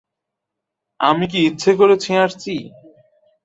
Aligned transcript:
আমি 0.99 1.25
কি 1.31 1.39
ইচ্ছে 1.49 1.71
করে 1.79 1.95
ছিাঁড়চি? 2.03 2.55